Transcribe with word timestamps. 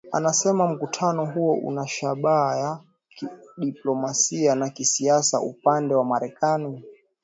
anasema 0.11 0.67
mkutano 0.67 1.25
huo 1.25 1.53
una 1.55 1.87
shabaa 1.87 2.55
ya 2.55 2.79
kidiplomasia 3.55 4.55
na 4.55 4.69
kisiasa 4.69 5.41
upande 5.41 5.95
wa 5.95 6.05
Marekani 6.05 6.83